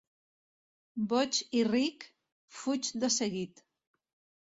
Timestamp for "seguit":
3.21-3.67